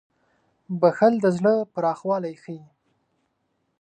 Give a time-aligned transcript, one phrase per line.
[0.79, 2.61] •بښل د زړه پراخوالی ښيي.